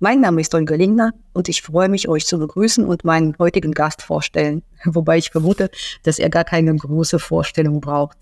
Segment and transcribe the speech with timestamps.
[0.00, 3.72] Mein Name ist Olga Lingner und ich freue mich, euch zu begrüßen und meinen heutigen
[3.72, 5.70] Gast vorstellen, wobei ich vermute,
[6.04, 8.16] dass er gar keine große Vorstellung braucht.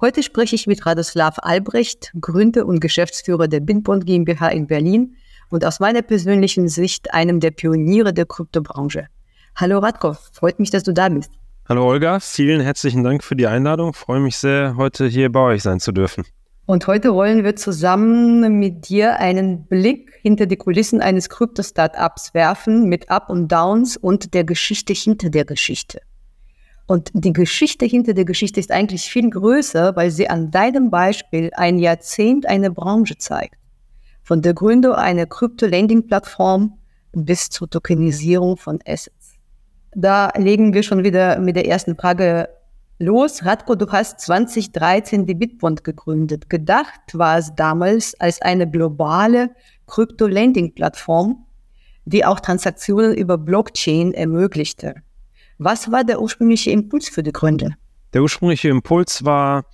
[0.00, 5.14] Heute spreche ich mit Radoslav Albrecht, Gründer und Geschäftsführer der Bindbond GmbH in Berlin
[5.48, 9.06] und aus meiner persönlichen Sicht einem der Pioniere der Kryptobranche.
[9.54, 11.30] Hallo Radko, freut mich, dass du da bist.
[11.68, 13.94] Hallo Olga, vielen herzlichen Dank für die Einladung.
[13.94, 16.24] freue mich sehr, heute hier bei euch sein zu dürfen.
[16.66, 22.88] Und heute wollen wir zusammen mit dir einen Blick hinter die Kulissen eines Krypto-Startups werfen
[22.88, 26.00] mit Up und Downs und der Geschichte hinter der Geschichte.
[26.88, 31.50] Und die Geschichte hinter der Geschichte ist eigentlich viel größer, weil sie an deinem Beispiel
[31.54, 33.54] ein Jahrzehnt eine Branche zeigt.
[34.24, 36.78] Von der Gründung einer Krypto-Lending-Plattform
[37.12, 39.34] bis zur Tokenisierung von Assets.
[39.94, 42.48] Da legen wir schon wieder mit der ersten Frage
[42.98, 43.44] los.
[43.44, 46.48] Radko, du hast 2013 die Bitbond gegründet.
[46.50, 49.50] Gedacht war es damals als eine globale
[49.86, 51.44] Krypto-Lending-Plattform,
[52.04, 54.94] die auch Transaktionen über Blockchain ermöglichte.
[55.58, 57.70] Was war der ursprüngliche Impuls für die Gründer?
[58.12, 59.64] Der ursprüngliche Impuls war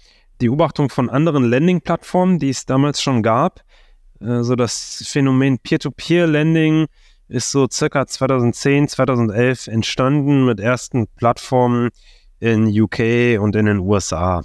[0.40, 3.60] die Beobachtung von anderen Lending-Plattformen, die es damals schon gab.
[4.20, 6.86] Also das Phänomen Peer-to-Peer-Lending
[7.28, 11.90] ist so circa 2010, 2011 entstanden mit ersten Plattformen,
[12.42, 14.42] in UK und in den USA.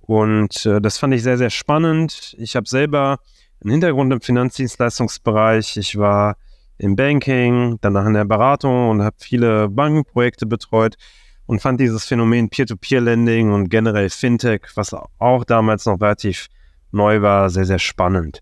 [0.00, 2.34] Und äh, das fand ich sehr, sehr spannend.
[2.38, 3.18] Ich habe selber
[3.60, 5.76] einen Hintergrund im Finanzdienstleistungsbereich.
[5.76, 6.38] Ich war
[6.78, 10.96] im Banking, danach in der Beratung und habe viele Bankenprojekte betreut
[11.44, 16.48] und fand dieses Phänomen Peer-to-Peer-Lending und generell Fintech, was auch damals noch relativ
[16.92, 18.40] neu war, sehr, sehr spannend.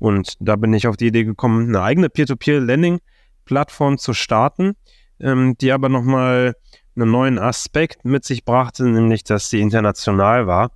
[0.00, 4.72] Und da bin ich auf die Idee gekommen, eine eigene Peer-to-Peer-Lending-Plattform zu starten,
[5.20, 6.56] ähm, die aber nochmal
[6.96, 10.70] einen neuen Aspekt mit sich brachte, nämlich dass sie international war.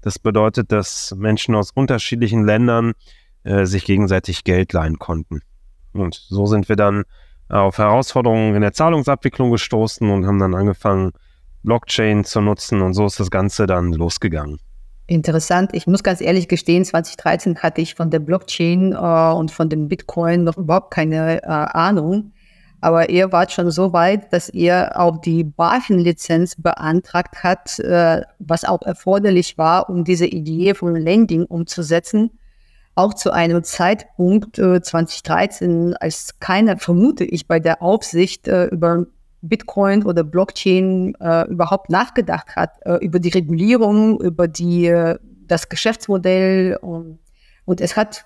[0.00, 2.92] Das bedeutet, dass Menschen aus unterschiedlichen Ländern
[3.44, 5.40] äh, sich gegenseitig Geld leihen konnten.
[5.92, 7.04] Und so sind wir dann
[7.48, 11.12] auf Herausforderungen in der Zahlungsabwicklung gestoßen und haben dann angefangen,
[11.62, 14.58] Blockchain zu nutzen und so ist das Ganze dann losgegangen.
[15.06, 15.70] Interessant.
[15.74, 19.88] Ich muss ganz ehrlich gestehen, 2013 hatte ich von der Blockchain äh, und von dem
[19.88, 22.32] Bitcoin noch überhaupt keine äh, Ahnung.
[22.82, 28.64] Aber ihr wart schon so weit, dass ihr auch die BaFin-Lizenz beantragt hat, äh, was
[28.64, 32.32] auch erforderlich war, um diese Idee von Lending umzusetzen.
[32.96, 39.06] Auch zu einem Zeitpunkt äh, 2013, als keiner, vermute ich, bei der Aufsicht äh, über
[39.42, 45.68] Bitcoin oder Blockchain äh, überhaupt nachgedacht hat, äh, über die Regulierung, über die, äh, das
[45.68, 46.78] Geschäftsmodell.
[46.82, 47.20] Und,
[47.64, 48.24] und es hat,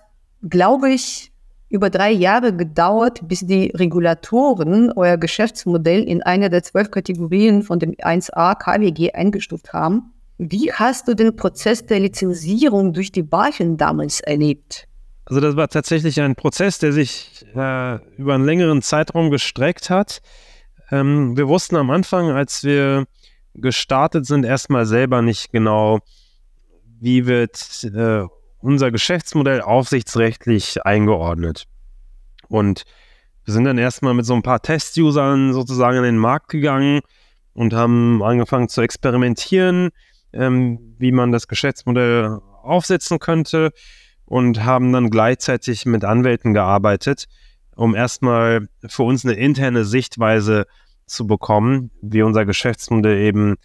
[0.48, 1.30] glaube ich,
[1.69, 7.78] über drei Jahre gedauert, bis die Regulatoren euer Geschäftsmodell in einer der zwölf Kategorien von
[7.78, 10.12] dem 1a KWG eingestuft haben.
[10.38, 14.87] Wie hast du den Prozess der Lizenzierung durch die BaFin damals erlebt?
[15.25, 20.22] Also das war tatsächlich ein Prozess, der sich äh, über einen längeren Zeitraum gestreckt hat.
[20.93, 23.06] Ähm, wir wussten am Anfang, als wir
[23.54, 25.98] gestartet sind, erstmal selber nicht genau,
[27.00, 28.27] wie wird äh,
[28.58, 31.66] unser Geschäftsmodell aufsichtsrechtlich eingeordnet.
[32.48, 32.84] Und
[33.44, 37.00] wir sind dann erstmal mit so ein paar Test-Usern sozusagen in den Markt gegangen
[37.54, 39.90] und haben angefangen zu experimentieren,
[40.32, 43.70] ähm, wie man das Geschäftsmodell aufsetzen könnte
[44.24, 47.26] und haben dann gleichzeitig mit Anwälten gearbeitet,
[47.76, 50.66] um erstmal für uns eine interne Sichtweise
[51.06, 53.56] zu bekommen, wie unser Geschäftsmodell eben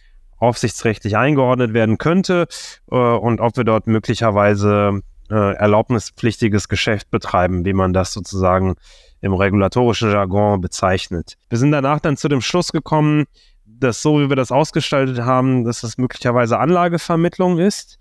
[0.42, 2.48] aufsichtsrechtlich eingeordnet werden könnte
[2.92, 8.76] äh, und ob wir dort möglicherweise äh, erlaubnispflichtiges Geschäft betreiben, wie man das sozusagen
[9.22, 11.38] im regulatorischen Jargon bezeichnet.
[11.50, 13.26] Wir sind danach dann zu dem Schluss gekommen,
[13.66, 17.98] dass so wie wir das ausgestaltet haben, dass das möglicherweise Anlagevermittlung ist.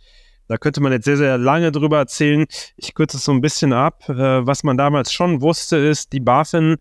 [0.48, 2.46] Da könnte man jetzt sehr, sehr lange drüber erzählen.
[2.76, 4.08] Ich kürze es so ein bisschen ab.
[4.08, 6.76] Äh, was man damals schon wusste, ist, die BaFin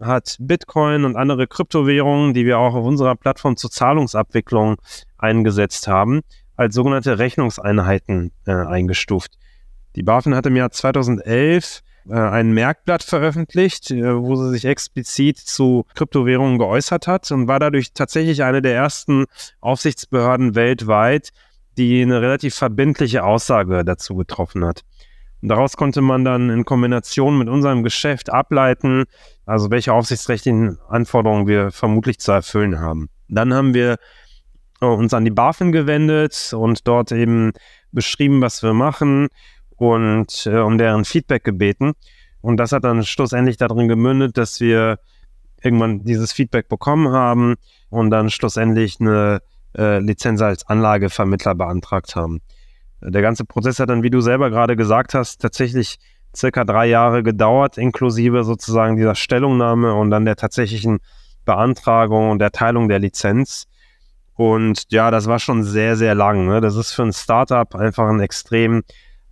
[0.00, 4.76] hat Bitcoin und andere Kryptowährungen, die wir auch auf unserer Plattform zur Zahlungsabwicklung
[5.16, 6.20] eingesetzt haben,
[6.56, 9.38] als sogenannte Rechnungseinheiten äh, eingestuft.
[9.96, 15.38] Die BaFin hat im Jahr 2011 äh, ein Merkblatt veröffentlicht, äh, wo sie sich explizit
[15.38, 19.26] zu Kryptowährungen geäußert hat und war dadurch tatsächlich eine der ersten
[19.60, 21.30] Aufsichtsbehörden weltweit,
[21.76, 24.84] die eine relativ verbindliche Aussage dazu getroffen hat.
[25.40, 29.04] Daraus konnte man dann in Kombination mit unserem Geschäft ableiten,
[29.46, 33.08] also welche aufsichtsrechtlichen Anforderungen wir vermutlich zu erfüllen haben.
[33.28, 33.96] Dann haben wir
[34.80, 37.52] äh, uns an die BaFin gewendet und dort eben
[37.92, 39.28] beschrieben, was wir machen
[39.76, 41.92] und äh, um deren Feedback gebeten.
[42.40, 44.98] Und das hat dann schlussendlich darin gemündet, dass wir
[45.62, 47.54] irgendwann dieses Feedback bekommen haben
[47.90, 49.40] und dann schlussendlich eine
[49.76, 52.40] äh, Lizenz als Anlagevermittler beantragt haben.
[53.00, 55.98] Der ganze Prozess hat dann, wie du selber gerade gesagt hast, tatsächlich
[56.34, 60.98] circa drei Jahre gedauert, inklusive sozusagen dieser Stellungnahme und dann der tatsächlichen
[61.44, 63.66] Beantragung und Erteilung der Lizenz.
[64.34, 66.46] Und ja, das war schon sehr, sehr lang.
[66.46, 66.60] Ne?
[66.60, 68.82] Das ist für ein Startup einfach ein extrem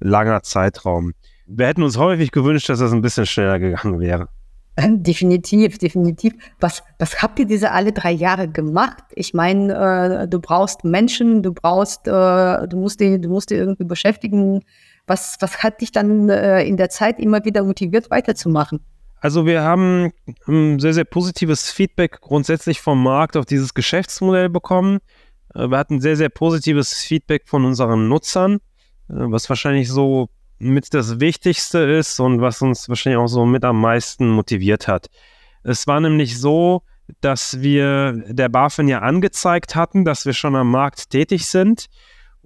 [0.01, 1.13] langer Zeitraum.
[1.47, 4.29] Wir hätten uns häufig gewünscht, dass das ein bisschen schneller gegangen wäre.
[4.79, 6.35] Definitiv, definitiv.
[6.61, 9.05] Was, was habt ihr diese alle drei Jahre gemacht?
[9.15, 13.59] Ich meine, äh, du brauchst Menschen, du brauchst, äh, du musst dich, du musst dich
[13.59, 14.63] irgendwie beschäftigen.
[15.07, 18.81] Was, was hat dich dann äh, in der Zeit immer wieder motiviert, weiterzumachen?
[19.21, 20.13] Also wir haben
[20.47, 24.99] ein sehr, sehr positives Feedback grundsätzlich vom Markt auf dieses Geschäftsmodell bekommen.
[25.55, 28.57] Äh, wir hatten sehr, sehr positives Feedback von unseren Nutzern,
[29.09, 33.65] äh, was wahrscheinlich so mit das Wichtigste ist und was uns wahrscheinlich auch so mit
[33.65, 35.09] am meisten motiviert hat.
[35.63, 36.83] Es war nämlich so,
[37.21, 41.87] dass wir der BaFin ja angezeigt hatten, dass wir schon am Markt tätig sind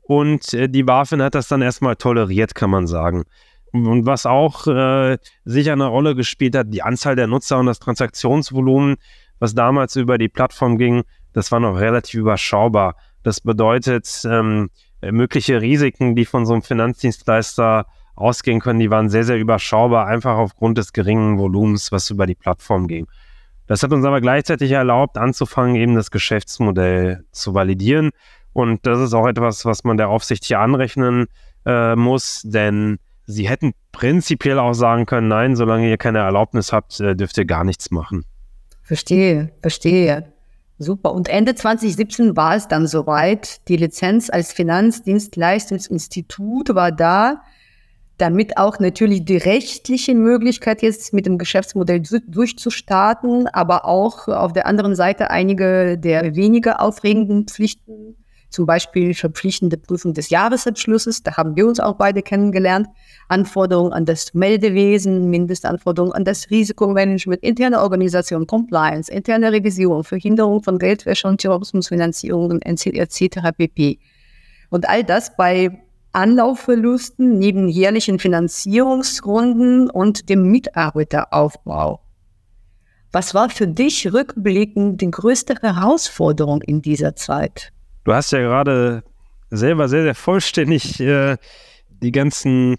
[0.02, 3.24] und äh, die BaFin hat das dann erstmal toleriert, kann man sagen.
[3.72, 7.78] Und was auch äh, sicher eine Rolle gespielt hat, die Anzahl der Nutzer und das
[7.78, 8.96] Transaktionsvolumen,
[9.38, 12.96] was damals über die Plattform ging, das war noch relativ überschaubar.
[13.22, 14.70] Das bedeutet, ähm,
[15.00, 17.86] mögliche Risiken, die von so einem Finanzdienstleister
[18.20, 22.34] ausgehen können, die waren sehr, sehr überschaubar, einfach aufgrund des geringen Volumens, was über die
[22.34, 23.06] Plattform ging.
[23.66, 28.10] Das hat uns aber gleichzeitig erlaubt, anzufangen, eben das Geschäftsmodell zu validieren.
[28.52, 31.26] Und das ist auch etwas, was man der Aufsicht hier anrechnen
[31.64, 36.98] äh, muss, denn sie hätten prinzipiell auch sagen können, nein, solange ihr keine Erlaubnis habt,
[37.00, 38.24] äh, dürft ihr gar nichts machen.
[38.82, 40.32] Verstehe, verstehe.
[40.78, 41.12] Super.
[41.12, 43.68] Und Ende 2017 war es dann soweit.
[43.68, 47.42] Die Lizenz als Finanzdienstleistungsinstitut war da
[48.20, 54.66] damit auch natürlich die rechtliche Möglichkeit jetzt mit dem Geschäftsmodell durchzustarten, aber auch auf der
[54.66, 58.16] anderen Seite einige der weniger aufregenden Pflichten,
[58.50, 62.88] zum Beispiel verpflichtende Prüfung des Jahresabschlusses, da haben wir uns auch beide kennengelernt,
[63.28, 70.78] Anforderungen an das Meldewesen, Mindestanforderungen an das Risikomanagement, interne Organisation, Compliance, interne Revision, Verhinderung von
[70.78, 73.52] Geldwäsche und Terrorismusfinanzierung etc.
[73.56, 73.98] pp.
[74.68, 75.80] Und all das bei
[76.12, 82.00] Anlaufverlusten neben jährlichen Finanzierungsrunden und dem Mitarbeiteraufbau.
[83.12, 87.72] Was war für dich rückblickend die größte Herausforderung in dieser Zeit?
[88.04, 89.02] Du hast ja gerade
[89.50, 91.36] selber sehr, sehr vollständig äh,
[91.88, 92.76] die ganzen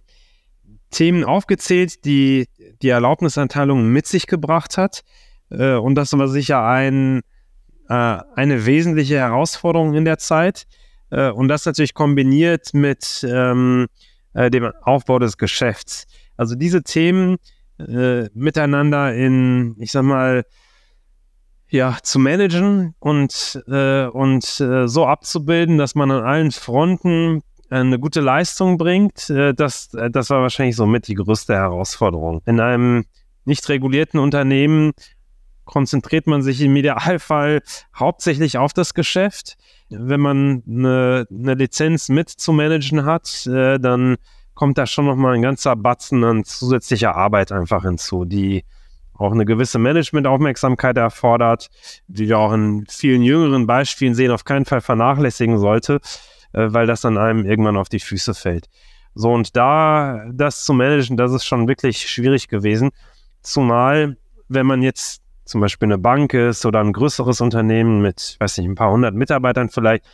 [0.89, 2.48] Themen aufgezählt, die
[2.81, 5.01] die Erlaubnisanteilung mit sich gebracht hat.
[5.50, 7.22] Äh, und das war sicher ein,
[7.89, 10.66] äh, eine wesentliche Herausforderung in der Zeit.
[11.12, 13.88] Äh, und das natürlich kombiniert mit ähm,
[14.34, 16.08] äh, dem Aufbau des Geschäfts.
[16.38, 17.38] Also diese Themen
[17.80, 20.44] äh, miteinander in, ich sag mal,
[21.69, 27.98] ja, zu managen und, äh, und äh, so abzubilden, dass man an allen Fronten eine
[27.98, 32.42] gute Leistung bringt, äh, das, das war wahrscheinlich so mit die größte Herausforderung.
[32.46, 33.06] In einem
[33.46, 34.92] nicht regulierten Unternehmen
[35.66, 37.62] konzentriert man sich im Idealfall
[37.95, 39.57] hauptsächlich auf das Geschäft
[39.92, 44.18] wenn man eine, eine Lizenz mit zu managen hat, äh, dann
[44.54, 48.64] kommt da schon nochmal ein ganzer Batzen an zusätzlicher Arbeit einfach hinzu, die
[49.14, 51.69] auch eine gewisse Managementaufmerksamkeit erfordert,
[52.07, 56.00] die wir auch in vielen jüngeren Beispielen sehen, auf keinen Fall vernachlässigen sollte,
[56.54, 58.68] äh, weil das dann einem irgendwann auf die Füße fällt.
[59.14, 62.92] So, und da das zu managen, das ist schon wirklich schwierig gewesen.
[63.42, 64.16] Zumal,
[64.47, 65.20] wenn man jetzt
[65.52, 69.14] zum Beispiel eine Bank ist oder ein größeres Unternehmen mit, weiß nicht, ein paar hundert
[69.14, 70.06] Mitarbeitern vielleicht,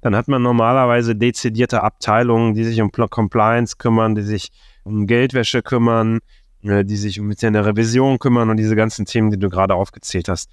[0.00, 4.52] dann hat man normalerweise dezidierte Abteilungen, die sich um Compliance kümmern, die sich
[4.84, 6.20] um Geldwäsche kümmern,
[6.62, 10.28] äh, die sich um eine Revision kümmern und diese ganzen Themen, die du gerade aufgezählt
[10.28, 10.50] hast.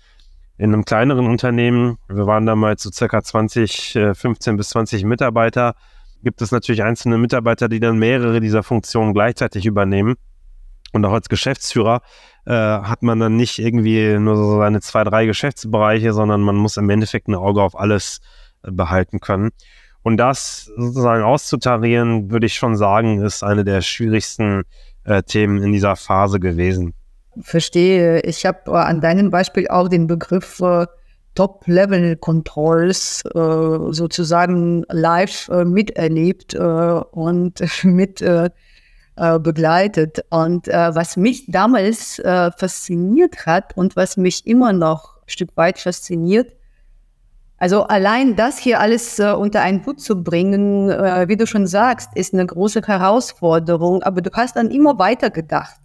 [0.57, 5.75] In einem kleineren Unternehmen, wir waren damals so circa 20, 15 äh, bis 20 Mitarbeiter,
[6.23, 10.15] gibt es natürlich einzelne Mitarbeiter, die dann mehrere dieser Funktionen gleichzeitig übernehmen.
[10.93, 12.01] Und auch als Geschäftsführer
[12.45, 16.77] äh, hat man dann nicht irgendwie nur so seine zwei, drei Geschäftsbereiche, sondern man muss
[16.77, 18.21] im Endeffekt ein Auge auf alles
[18.63, 19.49] äh, behalten können.
[20.03, 24.63] Und das sozusagen auszutarieren, würde ich schon sagen, ist eine der schwierigsten
[25.05, 26.93] äh, Themen in dieser Phase gewesen.
[27.41, 28.21] Verstehe.
[28.21, 30.85] Ich habe äh, an deinem Beispiel auch den Begriff äh,
[31.35, 38.23] Top-Level-Controls äh, sozusagen live miterlebt und mit
[39.15, 40.25] äh, begleitet.
[40.29, 45.55] Und äh, was mich damals äh, fasziniert hat und was mich immer noch ein Stück
[45.55, 46.53] weit fasziniert,
[47.57, 51.65] Also allein das hier alles äh, unter einen Hut zu bringen, äh, wie du schon
[51.67, 54.03] sagst, ist eine große Herausforderung.
[54.03, 55.79] Aber du hast dann immer weiter gedacht.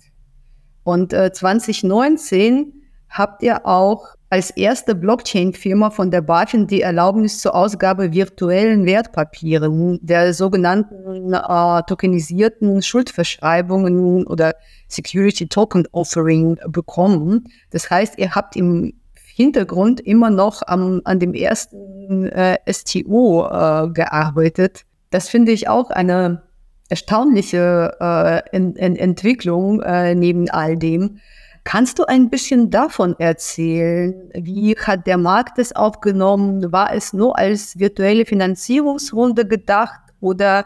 [0.83, 2.73] Und äh, 2019
[3.11, 9.99] habt ihr auch als erste Blockchain-Firma von der BaFin die Erlaubnis zur Ausgabe virtuellen Wertpapieren,
[10.03, 14.55] der sogenannten äh, tokenisierten Schuldverschreibungen oder
[14.89, 17.49] Security Token Offering bekommen.
[17.71, 18.93] Das heißt, ihr habt im
[19.35, 24.85] Hintergrund immer noch am, an dem ersten äh, STO äh, gearbeitet.
[25.11, 26.43] Das finde ich auch eine
[26.91, 31.21] erstaunliche äh, Ent Ent Entwicklung äh, neben all dem.
[31.69, 34.15] Kannst du ein bisschen davon erzählen?
[34.33, 36.73] Wie hat der Markt es aufgenommen?
[36.73, 40.65] War es nur als virtuelle Finanzierungsrunde gedacht oder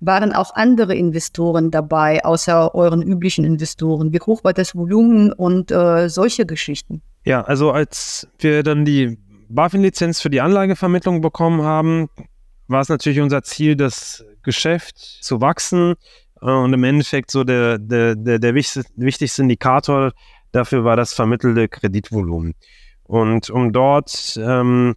[0.00, 4.10] waren auch andere Investoren dabei, außer euren üblichen Investoren?
[4.14, 7.02] Wie hoch war das Volumen und äh, solche Geschichten?
[7.26, 9.18] Ja, also als wir dann die
[9.50, 12.08] BaFin-Lizenz für die Anlagevermittlung bekommen haben,
[12.68, 15.94] war es natürlich unser Ziel, das Geschäft zu wachsen.
[16.40, 20.12] Äh, und im Endeffekt so der, der, der, der wichtigste Indikator
[20.58, 22.54] dafür war das vermittelte Kreditvolumen.
[23.04, 24.94] Und um dort ähm,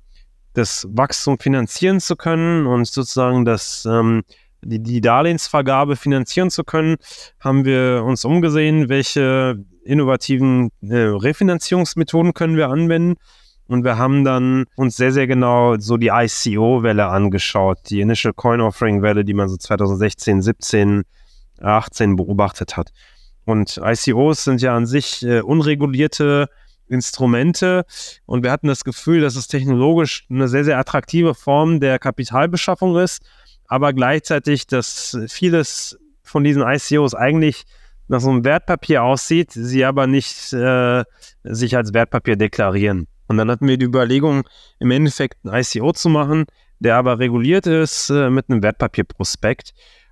[0.53, 4.23] das Wachstum finanzieren zu können und sozusagen das, ähm,
[4.61, 6.97] die, die Darlehensvergabe finanzieren zu können,
[7.39, 13.15] haben wir uns umgesehen, welche innovativen äh, Refinanzierungsmethoden können wir anwenden.
[13.67, 18.59] Und wir haben dann uns sehr, sehr genau so die ICO-Welle angeschaut, die Initial Coin
[18.59, 21.03] Offering-Welle, die man so 2016, 17,
[21.61, 22.91] 18 beobachtet hat.
[23.51, 26.47] Und ICOs sind ja an sich äh, unregulierte
[26.87, 27.85] Instrumente
[28.25, 32.97] und wir hatten das Gefühl, dass es technologisch eine sehr, sehr attraktive Form der Kapitalbeschaffung
[32.97, 33.21] ist,
[33.67, 37.63] aber gleichzeitig, dass vieles von diesen ICOs eigentlich
[38.07, 41.03] nach so einem Wertpapier aussieht, sie aber nicht äh,
[41.43, 43.07] sich als Wertpapier deklarieren.
[43.27, 44.43] Und dann hatten wir die Überlegung,
[44.79, 46.45] im Endeffekt ein ICO zu machen,
[46.79, 49.71] der aber reguliert ist äh, mit einem Wertpapierprospekt.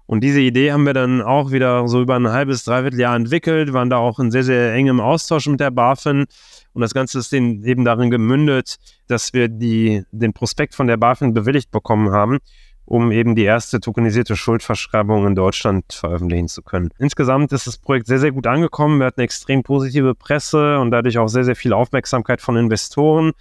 [0.10, 3.74] Und diese Idee haben wir dann auch wieder so über ein halbes, dreiviertel Jahr entwickelt,
[3.74, 6.25] waren da auch in sehr, sehr engem Austausch mit der BaFin.
[6.74, 11.36] Und das Ganze ist eben darin gemündet, dass wir die, den Prospekt von der BaFin
[11.36, 12.39] bewilligt bekommen haben
[12.86, 16.89] um eben die erste tokenisierte Schuldverschreibung in Deutschland veröffentlichen zu können.
[16.98, 18.98] Insgesamt ist das Projekt sehr, sehr gut angekommen.
[18.98, 23.34] Wir hatten extrem positive Presse und dadurch auch sehr, sehr viel Aufmerksamkeit von Investoren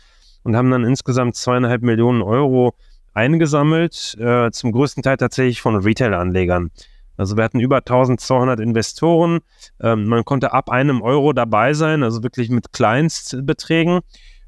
[0.43, 2.75] und haben dann insgesamt zweieinhalb Millionen Euro
[3.19, 6.71] eingesammelt, äh, zum größten Teil tatsächlich von Retail-Anlegern.
[7.17, 9.41] Also wir hatten über 1200 Investoren.
[9.81, 14.01] Ähm, man konnte ab einem Euro dabei sein, also wirklich mit Kleinstbeträgen.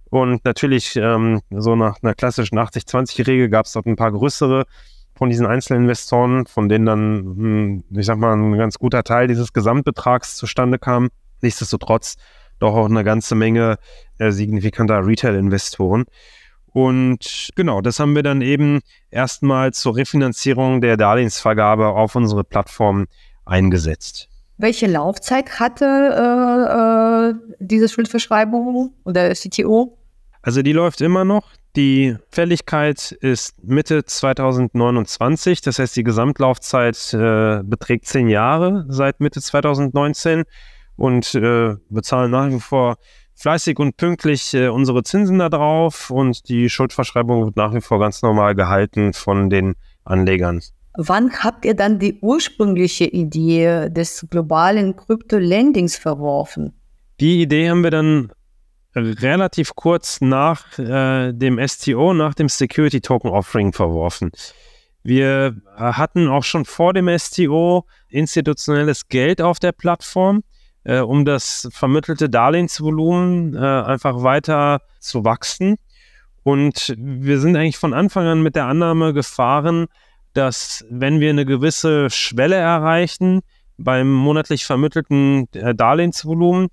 [0.08, 4.64] Und natürlich, ähm, so nach einer klassischen 80-20-Regel gab es dort ein paar größere
[5.16, 9.52] von diesen Einzelinvestoren, von denen dann, hm, ich sag mal, ein ganz guter Teil dieses
[9.52, 11.08] Gesamtbetrags zustande kam.
[11.42, 12.16] Nichtsdestotrotz
[12.60, 13.78] doch auch eine ganze Menge
[14.18, 16.04] äh, signifikanter Retail-Investoren.
[16.72, 23.06] Und genau, das haben wir dann eben erstmal zur Refinanzierung der Darlehensvergabe auf unsere Plattform
[23.44, 24.28] eingesetzt.
[24.58, 29.96] Welche Laufzeit hatte äh, äh, diese Schuldverschreibung oder CTO?
[30.42, 31.50] Also die läuft immer noch.
[31.76, 35.60] Die Fälligkeit ist Mitte 2029.
[35.60, 40.44] Das heißt, die Gesamtlaufzeit äh, beträgt zehn Jahre seit Mitte 2019.
[40.96, 42.96] Und äh, wir zahlen nach wie vor
[43.40, 46.10] fleißig und pünktlich äh, unsere Zinsen da drauf.
[46.10, 50.60] Und die Schuldverschreibung wird nach wie vor ganz normal gehalten von den Anlegern.
[50.96, 56.74] Wann habt ihr dann die ursprüngliche Idee des globalen Krypto-Lendings verworfen?
[57.20, 58.32] Die Idee haben wir dann
[58.94, 64.32] relativ kurz nach äh, dem STO, nach dem Security Token Offering verworfen.
[65.02, 70.42] Wir hatten auch schon vor dem STO institutionelles Geld auf der Plattform,
[70.84, 75.76] äh, um das vermittelte Darlehensvolumen äh, einfach weiter zu wachsen.
[76.42, 79.86] Und wir sind eigentlich von Anfang an mit der Annahme gefahren,
[80.32, 83.40] dass wenn wir eine gewisse Schwelle erreichen
[83.76, 86.68] beim monatlich vermittelten äh, Darlehensvolumen,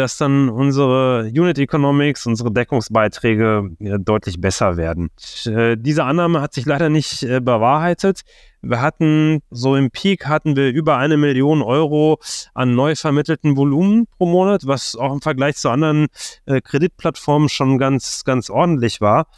[0.00, 5.10] dass dann unsere Unit Economics, unsere Deckungsbeiträge äh, deutlich besser werden.
[5.44, 8.22] Äh, diese Annahme hat sich leider nicht äh, bewahrheitet.
[8.62, 12.18] Wir hatten so im Peak hatten wir über eine Million Euro
[12.54, 16.08] an neu vermittelten Volumen pro Monat, was auch im Vergleich zu anderen
[16.46, 19.28] Kreditplattformen schon ganz, ganz ordentlich war.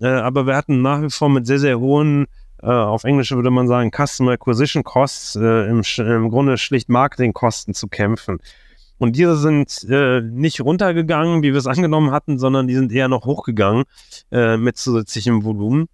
[0.00, 2.26] Aber wir hatten nach wie vor mit sehr, sehr hohen
[2.58, 7.88] auf Englisch würde man sagen, Customer Acquisition Costs, äh, im, im, Grunde schlicht Marketingkosten zu
[7.88, 8.38] kämpfen.
[9.02, 13.08] Und diese sind äh, nicht runtergegangen, wie wir es angenommen hatten, sondern die sind eher
[13.08, 13.82] noch hochgegangen
[14.30, 15.88] äh, mit zusätzlichem Volumen.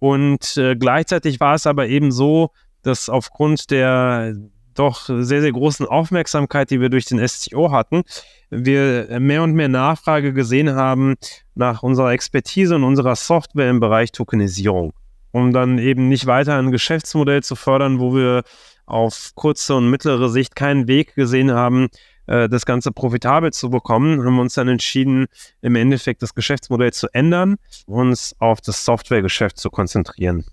[0.00, 2.50] Und äh, gleichzeitig war es aber eben so,
[2.82, 4.34] dass aufgrund der
[4.74, 8.02] doch sehr, sehr großen Aufmerksamkeit, die wir durch den STO hatten,
[8.50, 11.14] wir mehr und mehr Nachfrage gesehen haben
[11.54, 14.92] nach unserer Expertise und unserer Software im Bereich Tokenisierung,
[15.30, 18.42] um dann eben nicht weiter ein Geschäftsmodell zu fördern, wo wir
[18.86, 21.88] auf kurze und mittlere Sicht keinen Weg gesehen haben,
[22.30, 25.26] äh, das Ganze profitabel zu bekommen, haben wir uns dann entschieden,
[25.62, 27.56] im Endeffekt das Geschäftsmodell zu ändern,
[27.86, 30.44] uns auf das Softwaregeschäft zu konzentrieren.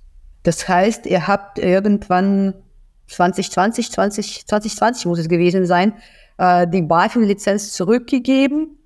[0.41, 2.55] Das heißt, ihr habt irgendwann
[3.07, 5.93] 2020, 20, 2020 muss es gewesen sein,
[6.39, 8.79] äh, die BaFin-Lizenz zurückgegeben.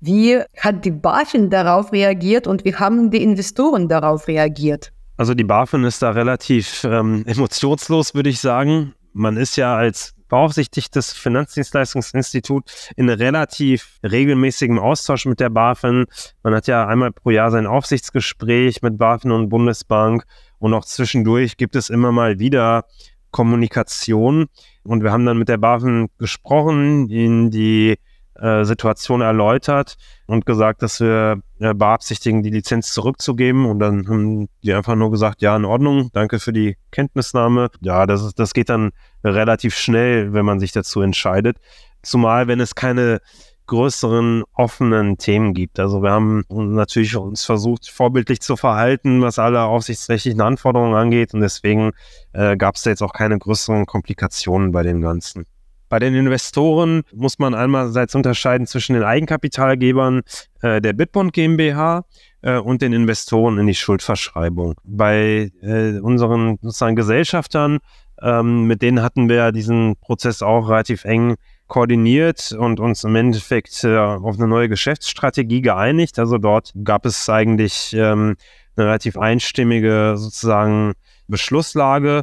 [0.00, 4.92] Wie hat die BaFin darauf reagiert und wie haben die Investoren darauf reagiert?
[5.18, 8.94] Also die BaFin ist da relativ ähm, emotionslos, würde ich sagen.
[9.12, 16.06] Man ist ja als beaufsichtigtes Finanzdienstleistungsinstitut in relativ regelmäßigem Austausch mit der BaFin.
[16.42, 20.24] Man hat ja einmal pro Jahr sein Aufsichtsgespräch mit BaFin und Bundesbank
[20.58, 22.84] und auch zwischendurch gibt es immer mal wieder
[23.30, 24.46] Kommunikation.
[24.84, 27.96] Und wir haben dann mit der BaFin gesprochen, ihnen die
[28.38, 33.66] äh, Situation erläutert und gesagt, dass wir äh, beabsichtigen, die Lizenz zurückzugeben.
[33.66, 37.68] Und dann haben die einfach nur gesagt, ja, in Ordnung, danke für die Kenntnisnahme.
[37.80, 38.90] Ja, das, ist, das geht dann
[39.24, 41.58] relativ schnell, wenn man sich dazu entscheidet.
[42.02, 43.20] Zumal, wenn es keine
[43.66, 45.78] größeren offenen Themen gibt.
[45.78, 51.34] Also wir haben natürlich uns versucht, vorbildlich zu verhalten, was alle aufsichtsrechtlichen Anforderungen angeht.
[51.34, 51.92] Und deswegen
[52.32, 55.46] äh, gab es da jetzt auch keine größeren Komplikationen bei dem Ganzen.
[55.88, 60.22] Bei den Investoren muss man einerseits unterscheiden zwischen den Eigenkapitalgebern
[60.62, 62.04] äh, der Bitbond GmbH
[62.42, 64.74] äh, und den Investoren in die Schuldverschreibung.
[64.84, 67.78] Bei äh, unseren sozusagen Gesellschaftern,
[68.20, 71.36] ähm, mit denen hatten wir diesen Prozess auch relativ eng
[71.68, 76.18] koordiniert und uns im Endeffekt äh, auf eine neue Geschäftsstrategie geeinigt.
[76.18, 78.36] Also dort gab es eigentlich ähm,
[78.76, 80.94] eine relativ einstimmige sozusagen
[81.28, 82.22] Beschlusslage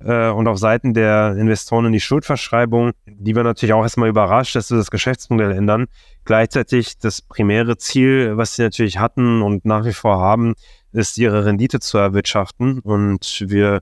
[0.00, 4.56] äh, und auf Seiten der Investoren in die Schuldverschreibung, die war natürlich auch erstmal überrascht,
[4.56, 5.86] dass wir das Geschäftsmodell ändern.
[6.24, 10.54] Gleichzeitig das primäre Ziel, was sie natürlich hatten und nach wie vor haben,
[10.92, 12.80] ist ihre Rendite zu erwirtschaften.
[12.80, 13.80] Und wir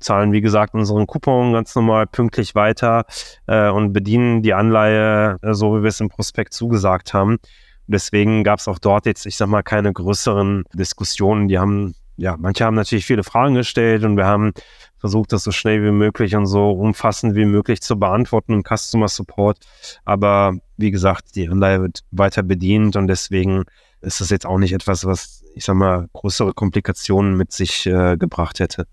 [0.00, 3.04] zahlen, wie gesagt, unseren Coupon ganz normal pünktlich weiter
[3.46, 7.38] äh, und bedienen die Anleihe, äh, so wie wir es im Prospekt zugesagt haben.
[7.86, 11.48] Deswegen gab es auch dort jetzt, ich sag mal, keine größeren Diskussionen.
[11.48, 14.52] Die haben, ja, manche haben natürlich viele Fragen gestellt und wir haben
[14.98, 19.06] versucht, das so schnell wie möglich und so umfassend wie möglich zu beantworten im Customer
[19.06, 19.58] Support.
[20.04, 23.64] Aber wie gesagt, die Anleihe wird weiter bedient und deswegen
[24.00, 28.16] ist das jetzt auch nicht etwas, was, ich sag mal, größere Komplikationen mit sich äh,
[28.16, 28.86] gebracht hätte.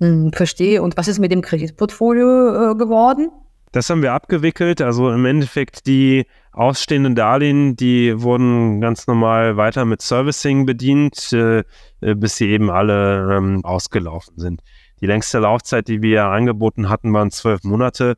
[0.00, 0.82] Hm, verstehe.
[0.82, 3.30] Und was ist mit dem Kreditportfolio äh, geworden?
[3.72, 4.82] Das haben wir abgewickelt.
[4.82, 11.64] Also im Endeffekt die ausstehenden Darlehen, die wurden ganz normal weiter mit Servicing bedient, äh,
[12.02, 14.60] äh bis sie eben alle ähm, ausgelaufen sind.
[15.00, 18.16] Die längste Laufzeit, die wir angeboten hatten, waren zwölf Monate.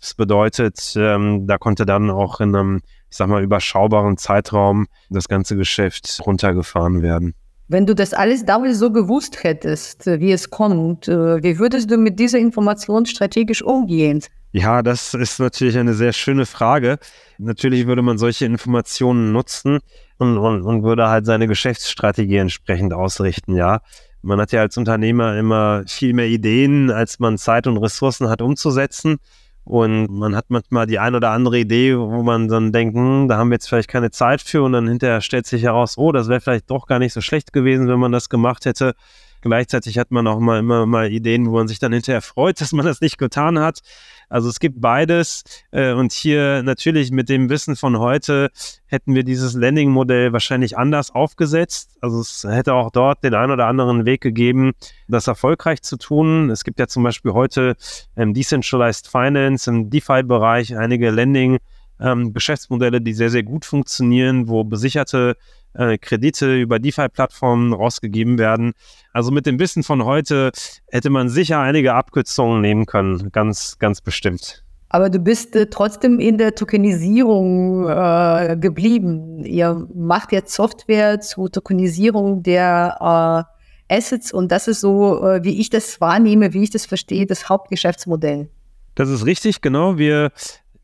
[0.00, 5.28] Das bedeutet, ähm, da konnte dann auch in einem, ich sag mal, überschaubaren Zeitraum das
[5.28, 7.34] ganze Geschäft runtergefahren werden.
[7.68, 11.96] Wenn du das alles damals so gewusst hättest, wie es kommt, äh, wie würdest du
[11.96, 14.20] mit dieser Information strategisch umgehen?
[14.58, 16.98] Ja, das ist natürlich eine sehr schöne Frage.
[17.36, 19.80] Natürlich würde man solche Informationen nutzen
[20.16, 23.82] und, und, und würde halt seine Geschäftsstrategie entsprechend ausrichten, ja.
[24.22, 28.40] Man hat ja als Unternehmer immer viel mehr Ideen, als man Zeit und Ressourcen hat
[28.40, 29.18] umzusetzen.
[29.64, 33.36] Und man hat manchmal die ein oder andere Idee, wo man dann denkt, hm, da
[33.36, 34.62] haben wir jetzt vielleicht keine Zeit für.
[34.62, 37.52] Und dann hinterher stellt sich heraus, oh, das wäre vielleicht doch gar nicht so schlecht
[37.52, 38.94] gewesen, wenn man das gemacht hätte.
[39.42, 42.72] Gleichzeitig hat man auch mal immer mal Ideen, wo man sich dann hinterher freut, dass
[42.72, 43.80] man das nicht getan hat.
[44.28, 45.44] Also es gibt beides.
[45.70, 48.50] Äh, und hier natürlich mit dem Wissen von heute
[48.86, 51.96] hätten wir dieses Landing-Modell wahrscheinlich anders aufgesetzt.
[52.00, 54.72] Also es hätte auch dort den einen oder anderen Weg gegeben,
[55.08, 56.50] das erfolgreich zu tun.
[56.50, 57.76] Es gibt ja zum Beispiel heute
[58.16, 61.58] im Decentralized Finance, im DeFi-Bereich einige Landing-
[62.00, 65.36] ähm, Geschäftsmodelle, die sehr, sehr gut funktionieren, wo besicherte
[65.78, 68.72] äh, Kredite über DeFi-Plattformen rausgegeben werden.
[69.12, 70.52] Also mit dem Wissen von heute
[70.88, 74.62] hätte man sicher einige Abkürzungen nehmen können, ganz, ganz bestimmt.
[74.88, 79.44] Aber du bist äh, trotzdem in der Tokenisierung äh, geblieben.
[79.44, 83.46] Ihr macht jetzt Software zur Tokenisierung der
[83.88, 87.26] äh, Assets und das ist so, äh, wie ich das wahrnehme, wie ich das verstehe,
[87.26, 88.48] das Hauptgeschäftsmodell.
[88.94, 89.98] Das ist richtig, genau.
[89.98, 90.30] Wir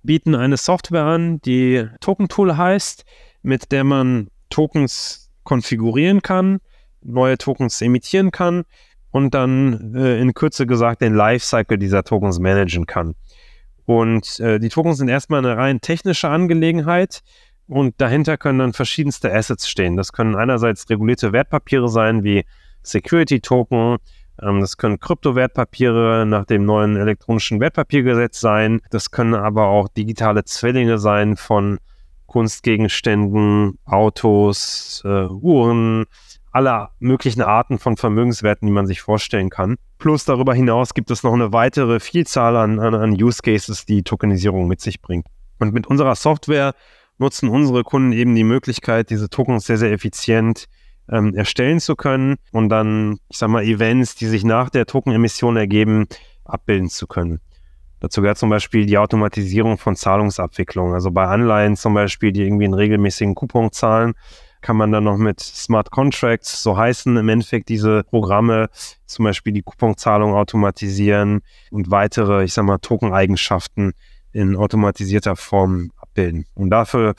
[0.03, 3.05] bieten eine Software an, die Token Tool heißt,
[3.43, 6.61] mit der man Tokens konfigurieren kann,
[7.01, 8.63] neue Tokens emittieren kann
[9.11, 13.15] und dann äh, in Kürze gesagt den Lifecycle dieser Tokens managen kann.
[13.87, 17.23] Und äh, die Tokens sind erstmal eine rein technische Angelegenheit
[17.67, 19.97] und dahinter können dann verschiedenste Assets stehen.
[19.97, 22.45] Das können einerseits regulierte Wertpapiere sein wie
[22.83, 23.99] Security Token
[24.41, 28.81] Ähm, das können Kryptowertpapiere nach dem neuen elektronischen Wertpapiergesetz sein.
[28.91, 31.79] Das können aber auch digitale Zwillinge sein von
[32.33, 36.07] Kunstgegenständen, Autos, äh, Uhren,
[36.51, 39.77] aller möglichen Arten von Vermögenswerten, die man sich vorstellen kann.
[39.99, 44.67] Plus darüber hinaus gibt es noch eine weitere Vielzahl an, an, Use Cases, die Tokenisierung
[44.67, 45.27] mit sich bringt.
[45.59, 46.75] Und mit unserer Software
[47.19, 50.69] nutzen unsere Kunden eben die Möglichkeit, diese Tokens sehr, sehr effizient
[51.11, 55.59] ähm, erstellen zu können und dann, ich sag mal, Events, die sich nach der Tokenemission
[55.59, 56.07] ergeben,
[56.45, 57.41] abbilden zu können.
[58.03, 60.93] Dazu gehört zum Beispiel die Automatisierung von Zahlungsabwicklung.
[60.93, 64.15] Also bei Anleihen zum Beispiel, die irgendwie einen regelmäßigen Coupon zahlen,
[64.61, 68.71] kann man dann noch mit Smart Contracts, so heißen im Endeffekt diese Programme,
[69.07, 73.93] zum Beispiel die Couponzahlung automatisieren und weitere, ich sag mal, Token-Eigenschaften
[74.33, 76.47] in automatisierter Form abbilden.
[76.55, 77.15] Und dafür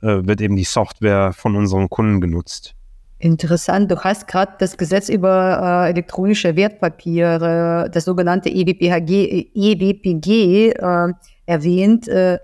[0.00, 2.74] äh, wird eben die Software von unseren Kunden genutzt.
[3.22, 3.88] Interessant.
[3.88, 11.12] Du hast gerade das Gesetz über äh, elektronische Wertpapiere, das sogenannte EWPG, EWPG äh,
[11.46, 12.08] erwähnt.
[12.08, 12.40] Äh,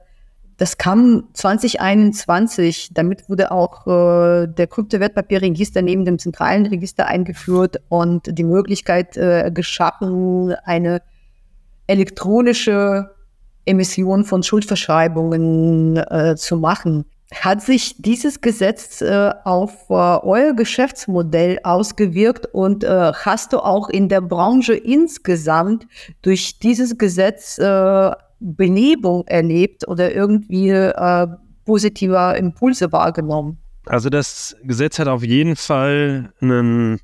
[0.57, 2.91] das kam 2021.
[2.95, 9.51] Damit wurde auch äh, der Kryptowertpapierregister neben dem zentralen Register eingeführt und die Möglichkeit äh,
[9.53, 11.03] geschaffen, eine
[11.89, 13.11] elektronische
[13.65, 17.05] Emission von Schuldverschreibungen äh, zu machen.
[17.35, 23.91] Hat sich dieses Gesetz äh, auf äh, euer Geschäftsmodell ausgewirkt und äh, hast du auch
[23.91, 25.87] in der Branche insgesamt
[26.23, 28.11] durch dieses Gesetz äh,
[28.41, 31.27] Belebung erlebt oder irgendwie äh,
[31.67, 33.59] positive Impulse wahrgenommen?
[33.85, 36.99] Also das Gesetz hat auf jeden Fall einen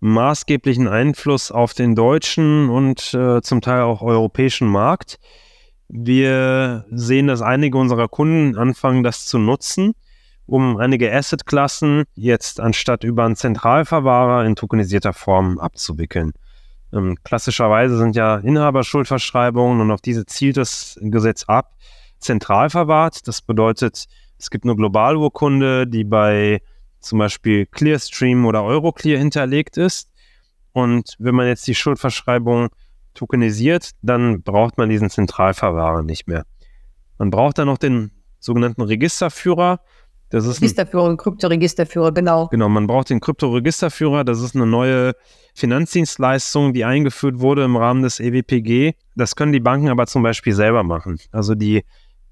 [0.00, 5.18] maßgeblichen Einfluss auf den deutschen und äh, zum Teil auch europäischen Markt.
[5.88, 9.94] Wir sehen, dass einige unserer Kunden anfangen, das zu nutzen,
[10.46, 16.32] um einige Assetklassen jetzt anstatt über einen Zentralverwahrer in tokenisierter Form abzuwickeln.
[16.92, 21.74] Ähm, klassischerweise sind ja Inhaberschuldverschreibungen und auf diese zielt das Gesetz ab,
[22.18, 23.26] zentral verwahrt.
[23.28, 24.06] Das bedeutet,
[24.38, 26.60] es gibt eine Globalurkunde, die bei
[27.00, 30.10] zum Beispiel Clearstream oder Euroclear hinterlegt ist.
[30.72, 32.68] Und wenn man jetzt die Schuldverschreibung
[33.16, 36.44] tokenisiert, dann braucht man diesen Zentralverwahrer nicht mehr.
[37.18, 39.80] Man braucht dann noch den sogenannten Registerführer.
[40.28, 42.48] Das ist Registerführer und Kryptoregisterführer, genau.
[42.48, 44.24] Genau, man braucht den Kryptoregisterführer.
[44.24, 45.12] Das ist eine neue
[45.54, 48.94] Finanzdienstleistung, die eingeführt wurde im Rahmen des EWPG.
[49.14, 51.18] Das können die Banken aber zum Beispiel selber machen.
[51.30, 51.84] Also die,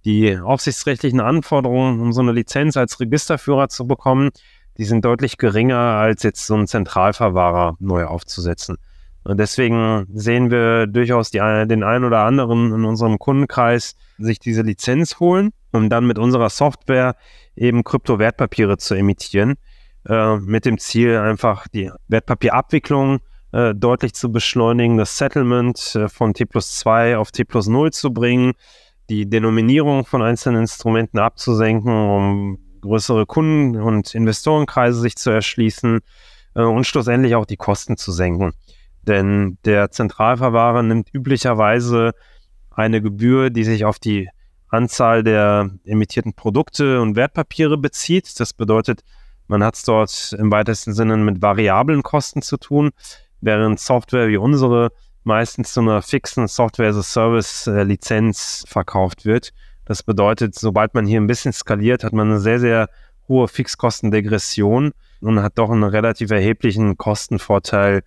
[0.04, 4.30] die aufsichtsrechtlichen Anforderungen, um so eine Lizenz als Registerführer zu bekommen,
[4.76, 8.76] die sind deutlich geringer, als jetzt so einen Zentralverwahrer neu aufzusetzen.
[9.24, 14.62] Und deswegen sehen wir durchaus die, den einen oder anderen in unserem Kundenkreis sich diese
[14.62, 17.16] Lizenz holen, um dann mit unserer Software
[17.56, 19.54] eben Kryptowertpapiere zu emittieren,
[20.06, 23.20] äh, mit dem Ziel einfach die Wertpapierabwicklung
[23.52, 27.92] äh, deutlich zu beschleunigen, das Settlement äh, von T plus 2 auf T plus 0
[27.92, 28.52] zu bringen,
[29.08, 36.00] die Denominierung von einzelnen Instrumenten abzusenken, um größere Kunden- und Investorenkreise sich zu erschließen
[36.54, 38.52] äh, und schlussendlich auch die Kosten zu senken.
[39.06, 42.12] Denn der Zentralverwahrer nimmt üblicherweise
[42.70, 44.28] eine Gebühr, die sich auf die
[44.68, 48.40] Anzahl der emittierten Produkte und Wertpapiere bezieht.
[48.40, 49.02] Das bedeutet,
[49.46, 52.90] man hat es dort im weitesten Sinne mit variablen Kosten zu tun,
[53.40, 54.90] während Software wie unsere
[55.22, 59.52] meistens zu einer fixen Software-as-a-Service-Lizenz verkauft wird.
[59.84, 62.88] Das bedeutet, sobald man hier ein bisschen skaliert, hat man eine sehr, sehr
[63.28, 64.92] hohe Fixkostendegression
[65.24, 68.02] und hat doch einen relativ erheblichen Kostenvorteil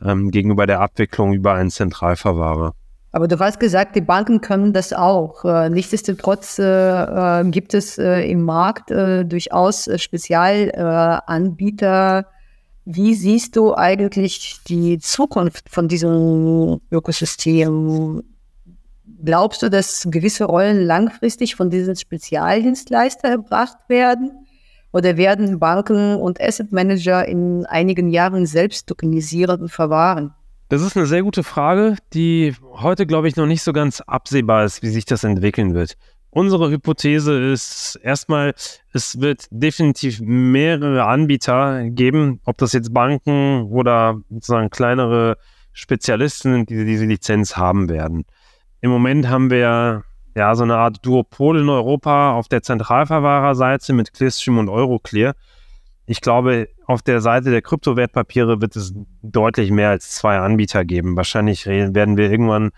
[0.00, 2.74] ähm, gegenüber der Abwicklung über einen Zentralverwahrer.
[3.14, 5.44] Aber du hast gesagt, die Banken können das auch.
[5.44, 12.24] Äh, nichtsdestotrotz äh, äh, gibt es äh, im Markt äh, durchaus äh, Spezialanbieter.
[12.86, 18.22] Wie siehst du eigentlich die Zukunft von diesem Ökosystem?
[19.24, 24.46] Glaubst du, dass gewisse Rollen langfristig von diesen Spezialdienstleister erbracht werden?
[24.92, 30.34] Oder werden Banken und Asset Manager in einigen Jahren selbst tokenisieren und verwahren?
[30.68, 34.64] Das ist eine sehr gute Frage, die heute, glaube ich, noch nicht so ganz absehbar
[34.64, 35.96] ist, wie sich das entwickeln wird.
[36.30, 38.54] Unsere Hypothese ist erstmal,
[38.94, 45.36] es wird definitiv mehrere Anbieter geben, ob das jetzt Banken oder sozusagen kleinere
[45.74, 48.24] Spezialisten sind, die diese Lizenz haben werden.
[48.80, 54.12] Im Moment haben wir ja, so eine Art Duopol in Europa auf der Zentralverwahrerseite mit
[54.12, 55.34] Clearstream und Euroclear.
[56.06, 58.92] Ich glaube, auf der Seite der Kryptowertpapiere wird es
[59.22, 61.16] deutlich mehr als zwei Anbieter geben.
[61.16, 62.70] Wahrscheinlich werden wir irgendwann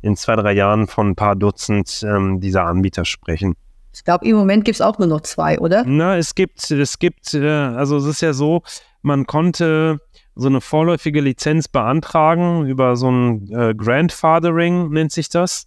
[0.00, 3.54] in zwei, drei Jahren von ein paar Dutzend ähm, dieser Anbieter sprechen.
[3.94, 5.84] Ich glaube, im Moment gibt es auch nur noch zwei, oder?
[5.86, 8.62] Na, es gibt, es gibt, äh, also es ist ja so,
[9.02, 10.00] man konnte
[10.34, 15.66] so eine vorläufige Lizenz beantragen über so ein äh, Grandfathering, nennt sich das.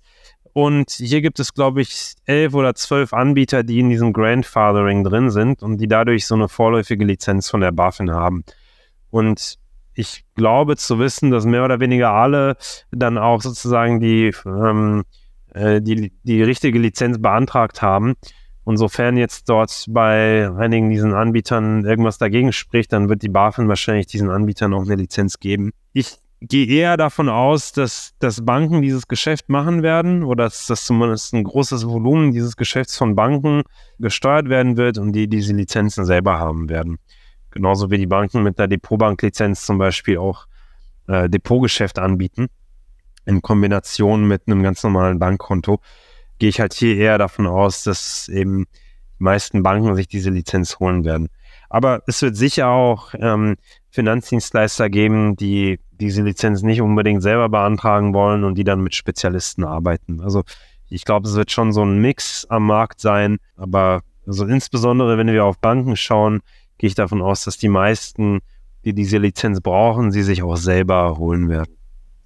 [0.57, 5.29] Und hier gibt es, glaube ich, elf oder zwölf Anbieter, die in diesem Grandfathering drin
[5.29, 8.45] sind und die dadurch so eine vorläufige Lizenz von der BaFin haben.
[9.09, 9.57] Und
[9.95, 12.55] ich glaube zu wissen, dass mehr oder weniger alle
[12.91, 15.03] dann auch sozusagen die, ähm,
[15.53, 18.13] äh, die, die richtige Lizenz beantragt haben.
[18.63, 23.67] Und sofern jetzt dort bei einigen diesen Anbietern irgendwas dagegen spricht, dann wird die BaFin
[23.67, 25.73] wahrscheinlich diesen Anbietern auch eine Lizenz geben.
[25.91, 30.86] Ich gehe eher davon aus, dass, dass Banken dieses Geschäft machen werden oder dass, dass
[30.86, 33.63] zumindest ein großes Volumen dieses Geschäfts von Banken
[34.00, 36.98] gesteuert werden wird und die diese Lizenzen selber haben werden.
[37.52, 40.45] Genauso wie die Banken mit der Depotbanklizenz zum Beispiel auch
[41.08, 42.48] äh, Depotgeschäft anbieten.
[43.26, 45.80] In Kombination mit einem ganz normalen Bankkonto
[46.38, 48.65] gehe ich halt hier eher davon aus, dass eben
[49.19, 51.30] die meisten Banken sich diese Lizenz holen werden.
[51.69, 53.56] Aber es wird sicher auch ähm,
[53.89, 59.63] Finanzdienstleister geben, die diese Lizenz nicht unbedingt selber beantragen wollen und die dann mit Spezialisten
[59.63, 60.21] arbeiten.
[60.21, 60.43] Also
[60.89, 65.27] ich glaube, es wird schon so ein Mix am Markt sein, aber also insbesondere wenn
[65.27, 66.41] wir auf Banken schauen,
[66.77, 68.39] gehe ich davon aus, dass die meisten,
[68.84, 71.75] die diese Lizenz brauchen, sie sich auch selber holen werden.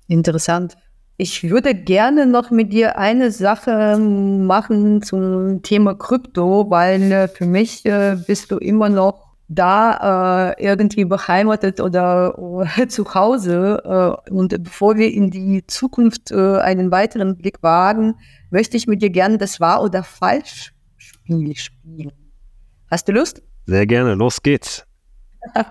[0.07, 0.75] Interessant.
[1.17, 7.45] Ich würde gerne noch mit dir eine Sache machen zum Thema Krypto, weil äh, für
[7.45, 13.81] mich äh, bist du immer noch da äh, irgendwie beheimatet oder, oder zu Hause.
[14.27, 18.15] Äh, und bevor wir in die Zukunft äh, einen weiteren Blick wagen,
[18.51, 22.11] möchte ich mit dir gerne das Wahr- oder Falsch-Spiel spielen.
[22.89, 23.41] Hast du Lust?
[23.65, 24.85] Sehr gerne, los geht's.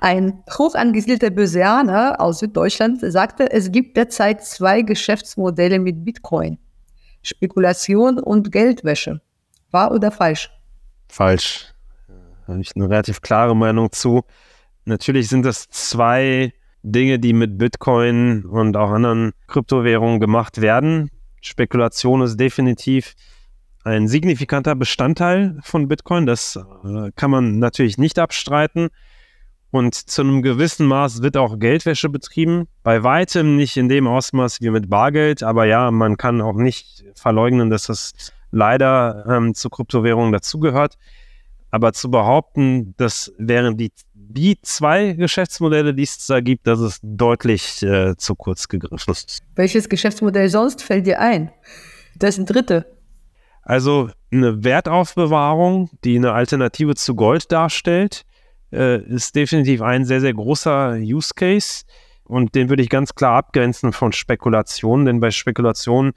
[0.00, 6.58] Ein hochangesiedelter Börsianer aus Süddeutschland sagte, es gibt derzeit zwei Geschäftsmodelle mit Bitcoin.
[7.22, 9.20] Spekulation und Geldwäsche.
[9.70, 10.50] Wahr oder falsch?
[11.08, 11.71] Falsch
[12.46, 14.22] habe ich eine relativ klare Meinung zu.
[14.84, 16.52] Natürlich sind das zwei
[16.82, 21.10] Dinge, die mit Bitcoin und auch anderen Kryptowährungen gemacht werden.
[21.40, 23.14] Spekulation ist definitiv
[23.84, 26.26] ein signifikanter Bestandteil von Bitcoin.
[26.26, 28.88] Das äh, kann man natürlich nicht abstreiten.
[29.70, 32.68] Und zu einem gewissen Maß wird auch Geldwäsche betrieben.
[32.82, 35.42] Bei weitem nicht in dem Ausmaß wie mit Bargeld.
[35.42, 38.12] Aber ja, man kann auch nicht verleugnen, dass das
[38.50, 40.98] leider ähm, zu Kryptowährungen dazugehört.
[41.72, 47.00] Aber zu behaupten, das wären die, die zwei Geschäftsmodelle, die es da gibt, das ist
[47.02, 49.14] deutlich äh, zu kurz gegriffen.
[49.56, 51.50] Welches Geschäftsmodell sonst fällt dir ein?
[52.14, 52.86] Das ist ein dritte.
[53.62, 58.26] Also eine Wertaufbewahrung, die eine Alternative zu Gold darstellt,
[58.70, 61.84] äh, ist definitiv ein sehr, sehr großer Use Case.
[62.24, 66.12] Und den würde ich ganz klar abgrenzen von Spekulationen, denn bei Spekulationen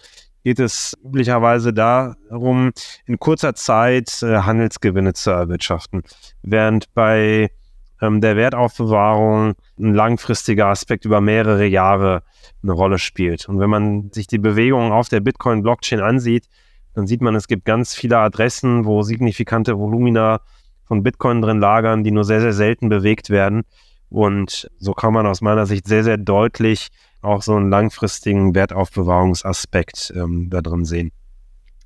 [0.45, 2.71] geht es üblicherweise darum,
[3.07, 6.03] in kurzer Zeit äh, Handelsgewinne zu erwirtschaften.
[6.43, 7.49] Während bei
[7.99, 12.21] ähm, der Wertaufbewahrung ein langfristiger Aspekt über mehrere Jahre
[12.61, 13.49] eine Rolle spielt.
[13.49, 16.47] Und wenn man sich die Bewegungen auf der Bitcoin-Blockchain ansieht,
[16.93, 20.41] dann sieht man, es gibt ganz viele Adressen, wo signifikante Volumina
[20.83, 23.63] von Bitcoin drin lagern, die nur sehr, sehr selten bewegt werden.
[24.09, 26.89] Und so kann man aus meiner Sicht sehr, sehr deutlich
[27.25, 31.11] auch so einen langfristigen Wertaufbewahrungsaspekt ähm, da drin sehen.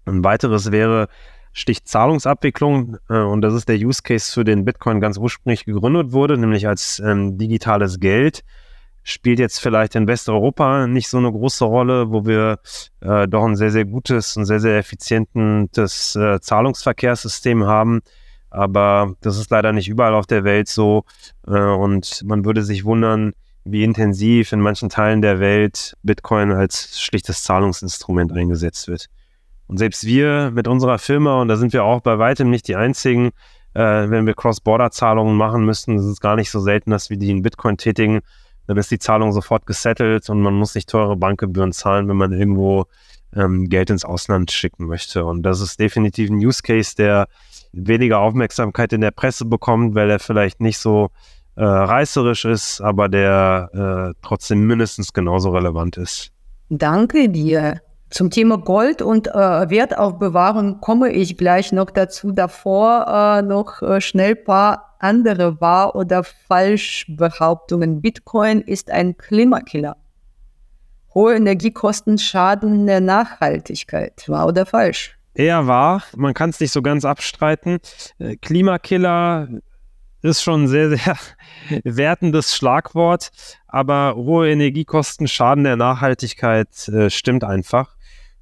[0.05, 1.07] Ein weiteres wäre
[1.51, 6.11] Stich Zahlungsabwicklung äh, und das ist der Use Case, für den Bitcoin ganz ursprünglich gegründet
[6.11, 8.43] wurde, nämlich als ähm, digitales Geld.
[9.03, 12.59] Spielt jetzt vielleicht in Westeuropa nicht so eine große Rolle, wo wir
[13.01, 18.01] äh, doch ein sehr, sehr gutes und sehr, sehr effizientes äh, Zahlungsverkehrssystem haben.
[18.51, 21.05] Aber das ist leider nicht überall auf der Welt so.
[21.47, 23.33] Äh, und man würde sich wundern,
[23.71, 29.07] wie intensiv in manchen Teilen der Welt Bitcoin als schlichtes Zahlungsinstrument eingesetzt wird.
[29.67, 32.75] Und selbst wir mit unserer Firma, und da sind wir auch bei weitem nicht die
[32.75, 33.31] einzigen,
[33.73, 37.29] äh, wenn wir Cross-Border-Zahlungen machen müssen, das ist gar nicht so selten, dass wir die
[37.29, 38.21] in Bitcoin tätigen,
[38.65, 42.33] dann ist die Zahlung sofort gesettelt und man muss nicht teure Bankgebühren zahlen, wenn man
[42.33, 42.85] irgendwo
[43.35, 45.25] ähm, Geld ins Ausland schicken möchte.
[45.25, 47.27] Und das ist definitiv ein Use Case, der
[47.71, 51.09] weniger Aufmerksamkeit in der Presse bekommt, weil er vielleicht nicht so
[51.59, 56.31] äh, reißerisch ist, aber der äh, trotzdem mindestens genauso relevant ist.
[56.69, 57.81] Danke dir.
[58.09, 62.31] Zum Thema Gold und äh, Wertaufbewahrung komme ich gleich noch dazu.
[62.31, 68.01] Davor äh, noch äh, schnell paar andere Wahr- oder Falschbehauptungen.
[68.01, 69.97] Bitcoin ist ein Klimakiller.
[71.13, 74.23] Hohe Energiekosten schaden der Nachhaltigkeit.
[74.27, 75.17] Wahr oder falsch?
[75.33, 76.03] Eher wahr.
[76.15, 77.79] Man kann es nicht so ganz abstreiten.
[78.17, 79.49] Äh, Klimakiller
[80.21, 81.17] ist schon ein sehr, sehr
[81.83, 83.31] wertendes Schlagwort,
[83.67, 87.95] aber hohe Energiekosten schaden der Nachhaltigkeit äh, stimmt einfach.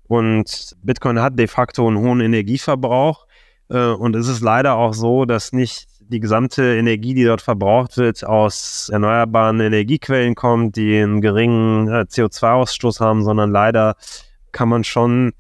[0.08, 3.28] Und Bitcoin hat de facto einen hohen Energieverbrauch.
[3.70, 7.98] Äh, und es ist leider auch so, dass nicht die gesamte Energie, die dort verbraucht
[7.98, 13.96] wird, aus erneuerbaren Energiequellen kommt, die einen geringen äh, CO2-Ausstoß haben, sondern leider
[14.54, 15.34] kann man schon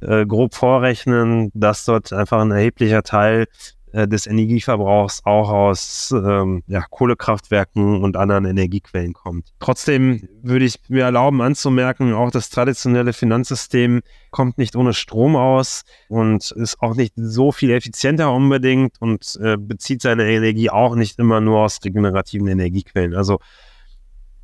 [0.00, 3.46] äh, grob vorrechnen, dass dort einfach ein erheblicher Teil
[3.94, 9.52] äh, des Energieverbrauchs auch aus ähm, ja, Kohlekraftwerken und anderen Energiequellen kommt.
[9.60, 14.00] Trotzdem würde ich mir erlauben anzumerken, auch das traditionelle Finanzsystem
[14.32, 19.56] kommt nicht ohne Strom aus und ist auch nicht so viel effizienter unbedingt und äh,
[19.56, 23.14] bezieht seine Energie auch nicht immer nur aus regenerativen Energiequellen.
[23.14, 23.38] Also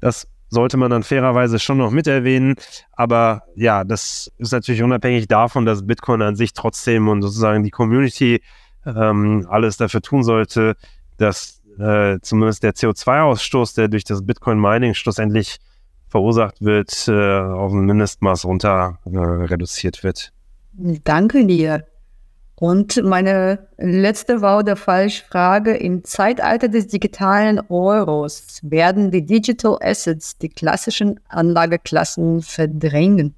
[0.00, 2.54] das sollte man dann fairerweise schon noch mit erwähnen.
[2.92, 7.70] Aber ja, das ist natürlich unabhängig davon, dass Bitcoin an sich trotzdem und sozusagen die
[7.70, 8.40] Community
[8.86, 10.76] ähm, alles dafür tun sollte,
[11.16, 15.58] dass äh, zumindest der CO2-Ausstoß, der durch das Bitcoin-Mining schlussendlich
[16.08, 20.32] verursacht wird, äh, auf ein Mindestmaß runter äh, reduziert wird.
[20.72, 21.86] Danke dir.
[22.56, 25.76] Und meine letzte war oder falsche Frage.
[25.76, 33.34] Im Zeitalter des digitalen Euros werden die Digital Assets die klassischen Anlageklassen verdrängen.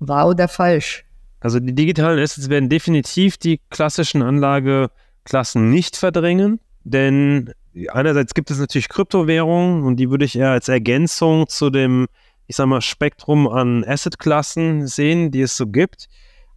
[0.00, 1.05] Wahr oder falsch?
[1.46, 7.52] Also die digitalen Assets werden definitiv die klassischen Anlageklassen nicht verdrängen, denn
[7.86, 12.08] einerseits gibt es natürlich Kryptowährungen und die würde ich eher als Ergänzung zu dem,
[12.48, 16.08] ich sag mal, Spektrum an Assetklassen sehen, die es so gibt.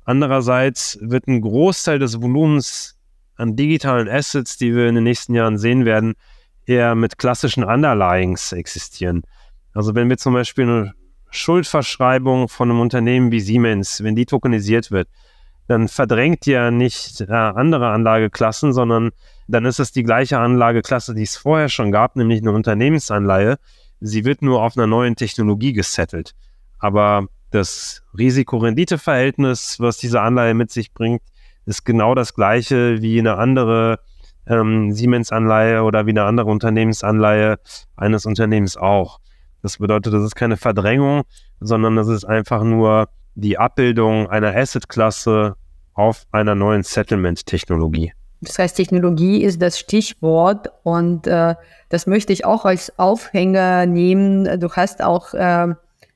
[0.06, 2.98] Andererseits wird ein Großteil des Volumens
[3.36, 6.16] an digitalen Assets, die wir in den nächsten Jahren sehen werden,
[6.66, 9.22] eher mit klassischen Underlyings existieren.
[9.72, 10.94] Also wenn wir zum Beispiel eine
[11.32, 15.08] Schuldverschreibung von einem Unternehmen wie Siemens, wenn die tokenisiert wird,
[15.68, 19.12] dann verdrängt ja nicht äh, andere Anlageklassen, sondern
[19.48, 23.58] dann ist es die gleiche Anlageklasse, die es vorher schon gab, nämlich eine Unternehmensanleihe.
[24.00, 26.34] Sie wird nur auf einer neuen Technologie gesettelt.
[26.80, 31.22] Aber das Risiko-Rendite-Verhältnis, was diese Anleihe mit sich bringt,
[31.66, 34.00] ist genau das gleiche wie eine andere
[34.48, 37.60] ähm, Siemens-Anleihe oder wie eine andere Unternehmensanleihe
[37.96, 39.20] eines Unternehmens auch.
[39.62, 41.24] Das bedeutet, das ist keine Verdrängung,
[41.60, 45.56] sondern das ist einfach nur die Abbildung einer Asset-Klasse
[45.94, 48.14] auf einer neuen Settlement-Technologie.
[48.42, 51.56] Das heißt, Technologie ist das Stichwort und äh,
[51.90, 54.60] das möchte ich auch als Aufhänger nehmen.
[54.62, 55.74] Du hast auch äh,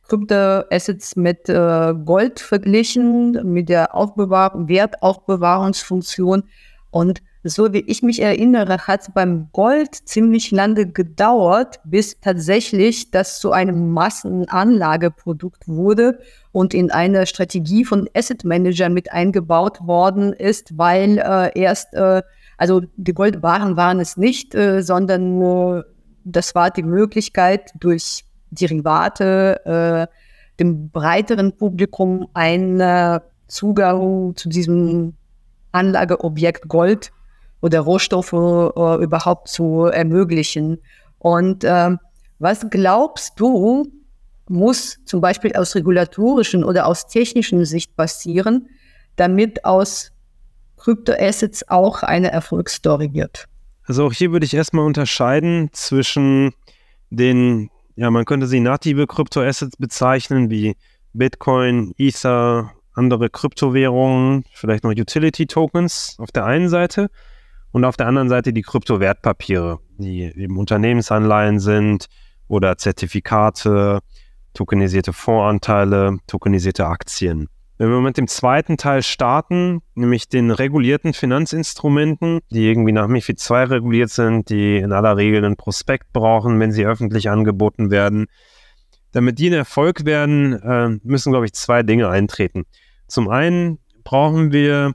[0.07, 6.43] Kryptoassets mit äh, Gold verglichen, mit der Aufbewahrung, Wertaufbewahrungsfunktion.
[6.91, 13.11] Und so wie ich mich erinnere, hat es beim Gold ziemlich lange gedauert, bis tatsächlich
[13.11, 16.19] das zu einem Massenanlageprodukt wurde
[16.53, 22.21] und in eine Strategie von Asset Managern mit eingebaut worden ist, weil äh, erst, äh,
[22.57, 25.83] also die Goldwaren waren es nicht, äh, sondern äh,
[26.23, 30.07] das war die Möglichkeit durch Derivate äh,
[30.59, 35.15] dem breiteren Publikum einen Zugang zu diesem
[35.71, 37.11] Anlageobjekt Gold
[37.63, 40.79] oder Rohstoffe äh, überhaupt zu ermöglichen.
[41.17, 41.91] Und äh,
[42.39, 43.87] was glaubst du,
[44.49, 48.67] muss zum Beispiel aus regulatorischen oder aus technischen Sicht passieren,
[49.15, 50.11] damit aus
[50.75, 53.45] Kryptoassets auch eine Erfolgsstory wird?
[53.85, 56.53] Also auch hier würde ich erstmal unterscheiden zwischen
[57.09, 60.75] den ja, man könnte sie native Kryptoassets bezeichnen, wie
[61.13, 67.09] Bitcoin, Ether, andere Kryptowährungen, vielleicht noch Utility Tokens auf der einen Seite
[67.73, 72.05] und auf der anderen Seite die Kryptowertpapiere, die eben Unternehmensanleihen sind
[72.47, 73.99] oder Zertifikate,
[74.53, 77.49] tokenisierte Fondsanteile, tokenisierte Aktien.
[77.79, 83.41] Wenn wir mit dem zweiten Teil starten, nämlich den regulierten Finanzinstrumenten, die irgendwie nach MIFID
[83.49, 88.27] II reguliert sind, die in aller Regel einen Prospekt brauchen, wenn sie öffentlich angeboten werden.
[89.13, 92.65] Damit die ein Erfolg werden, äh, müssen, glaube ich, zwei Dinge eintreten.
[93.07, 94.91] Zum einen brauchen wir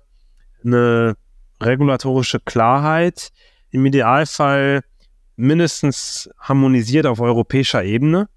[0.64, 1.16] eine
[1.60, 3.30] regulatorische Klarheit,
[3.70, 4.82] im Idealfall
[5.36, 8.28] mindestens harmonisiert auf europäischer Ebene.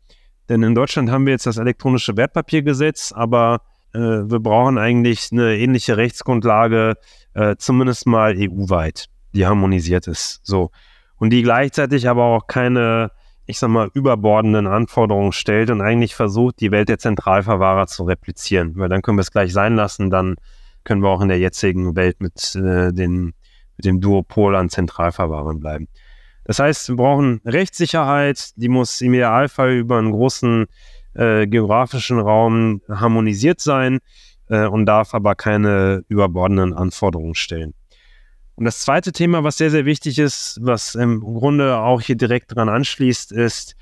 [0.49, 3.61] Denn in Deutschland haben wir jetzt das elektronische Wertpapiergesetz, aber
[3.93, 6.95] äh, wir brauchen eigentlich eine ähnliche Rechtsgrundlage,
[7.33, 10.41] äh, zumindest mal EU-weit, die harmonisiert ist.
[10.43, 10.71] So.
[11.17, 13.11] Und die gleichzeitig aber auch keine,
[13.45, 18.73] ich sag mal, überbordenden Anforderungen stellt und eigentlich versucht, die Welt der Zentralverwahrer zu replizieren.
[18.75, 20.35] Weil dann können wir es gleich sein lassen, dann
[20.83, 23.33] können wir auch in der jetzigen Welt mit, äh, den,
[23.77, 25.87] mit dem Duopol an Zentralverwahrern bleiben.
[26.43, 30.65] Das heißt, wir brauchen Rechtssicherheit, die muss im Idealfall über einen großen
[31.13, 33.99] äh, geografischen Raum harmonisiert sein
[34.49, 37.73] äh, und darf aber keine überbordenden Anforderungen stellen.
[38.55, 42.55] Und das zweite Thema, was sehr, sehr wichtig ist, was im Grunde auch hier direkt
[42.55, 43.75] dran anschließt, ist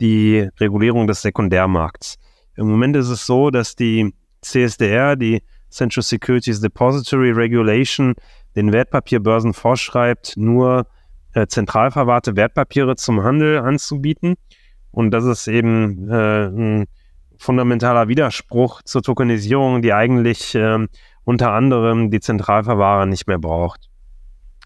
[0.00, 2.16] die Regulierung des Sekundärmarkts.
[2.56, 8.14] Im Moment ist es so, dass die CSDR, die Central Securities Depository Regulation,
[8.56, 10.86] den Wertpapierbörsen vorschreibt, nur
[11.32, 14.34] äh, zentral verwahrte Wertpapiere zum Handel anzubieten.
[14.90, 16.86] Und das ist eben äh, ein
[17.38, 20.86] fundamentaler Widerspruch zur Tokenisierung, die eigentlich äh,
[21.24, 23.88] unter anderem die Zentralverwahrer nicht mehr braucht.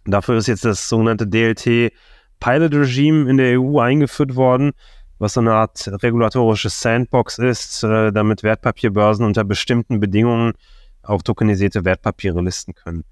[0.07, 1.93] Dafür ist jetzt das sogenannte DLT
[2.41, 4.73] Pilot Regime in der EU eingeführt worden,
[5.19, 10.55] was so eine Art regulatorisches Sandbox ist, äh, damit Wertpapierbörsen unter bestimmten Bedingungen
[11.05, 13.05] auf tokenisierte Wertpapiere listen können.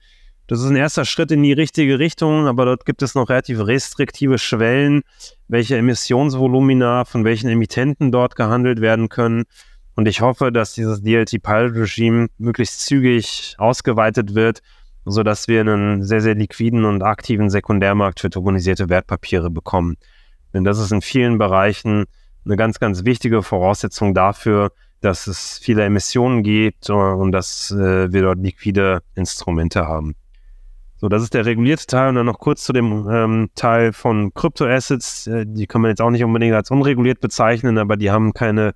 [0.47, 3.61] Das ist ein erster Schritt in die richtige Richtung, aber dort gibt es noch relativ
[3.61, 5.03] restriktive Schwellen,
[5.49, 9.45] welche Emissionsvolumina von welchen Emittenten dort gehandelt werden können.
[9.95, 14.63] Und ich hoffe, dass dieses DLT-Pilot-Regime möglichst zügig ausgeweitet wird,
[15.05, 19.97] sodass wir einen sehr, sehr liquiden und aktiven Sekundärmarkt für tokenisierte Wertpapiere bekommen.
[20.55, 22.05] Denn das ist in vielen Bereichen
[22.45, 24.73] eine ganz, ganz wichtige Voraussetzung dafür,
[25.03, 30.15] dass es viele Emissionen gibt und dass äh, wir dort liquide Instrumente haben.
[31.03, 34.33] So, das ist der regulierte Teil und dann noch kurz zu dem ähm, Teil von
[34.35, 35.27] Kryptoassets.
[35.27, 38.75] Äh, die kann man jetzt auch nicht unbedingt als unreguliert bezeichnen, aber die haben keine,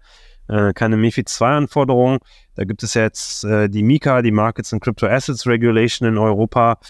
[0.48, 2.18] äh, keine MIFID 2 Anforderungen.
[2.56, 6.80] Da gibt es jetzt äh, die MiCA, die Markets and Crypto Assets Regulation in Europa,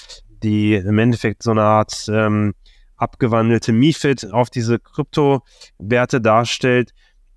[0.42, 2.54] die im Endeffekt so eine Art ähm,
[2.96, 6.92] abgewandelte MIFID auf diese Kryptowerte darstellt.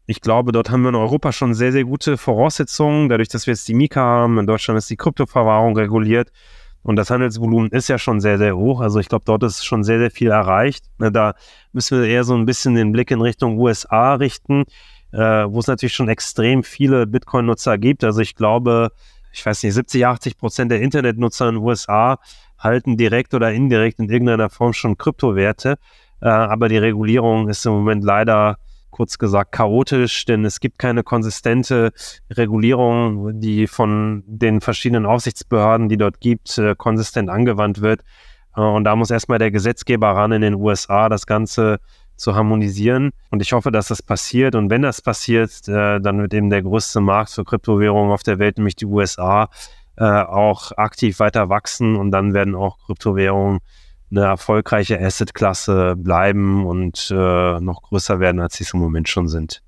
[0.09, 3.53] Ich glaube, dort haben wir in Europa schon sehr, sehr gute Voraussetzungen, dadurch, dass wir
[3.53, 4.39] jetzt die MiCA haben.
[4.39, 6.31] In Deutschland ist die Kryptoverwahrung reguliert.
[6.81, 8.81] Und das Handelsvolumen ist ja schon sehr, sehr hoch.
[8.81, 10.85] Also ich glaube, dort ist schon sehr, sehr viel erreicht.
[10.97, 11.35] Da
[11.73, 14.63] müssen wir eher so ein bisschen den Blick in Richtung USA richten,
[15.11, 18.03] äh, wo es natürlich schon extrem viele Bitcoin-Nutzer gibt.
[18.03, 18.89] Also ich glaube,
[19.31, 22.17] ich weiß nicht, 70, 80 Prozent der Internetnutzer in den USA
[22.57, 25.77] halten direkt oder indirekt in irgendeiner Form schon Kryptowerte.
[26.19, 28.57] Äh, aber die Regulierung ist im Moment leider
[28.91, 31.91] kurz gesagt chaotisch, denn es gibt keine konsistente
[32.29, 38.01] Regulierung, die von den verschiedenen Aufsichtsbehörden, die dort gibt, äh, konsistent angewandt wird.
[38.55, 41.79] Äh, und da muss erstmal der Gesetzgeber ran in den USA, das Ganze
[42.15, 43.11] zu harmonisieren.
[43.29, 44.55] Und ich hoffe, dass das passiert.
[44.55, 48.39] Und wenn das passiert, äh, dann wird eben der größte Markt für Kryptowährungen auf der
[48.39, 49.49] Welt, nämlich die USA,
[50.01, 51.97] auch aktiv weiter wachsen.
[51.97, 53.59] Und dann werden auch Kryptowährungen
[54.11, 59.27] eine erfolgreiche Asset-Klasse bleiben und äh, noch größer werden, als sie es im Moment schon
[59.27, 59.61] sind.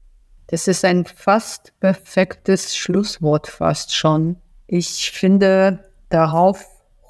[0.47, 4.37] Das ist ein fast perfektes Schlusswort, fast schon.
[4.67, 5.79] Ich finde,
[6.09, 6.65] darauf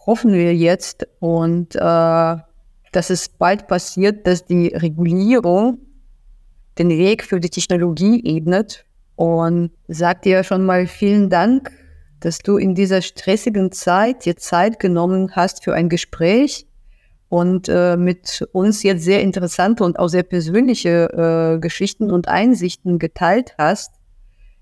[0.05, 5.79] hoffen wir jetzt und äh, dass es bald passiert, dass die Regulierung
[6.77, 8.85] den Weg für die Technologie ebnet.
[9.15, 11.71] Und sagt dir schon mal vielen Dank,
[12.21, 16.65] dass du in dieser stressigen Zeit dir Zeit genommen hast für ein Gespräch
[17.31, 22.99] und äh, mit uns jetzt sehr interessante und auch sehr persönliche äh, Geschichten und Einsichten
[22.99, 23.93] geteilt hast.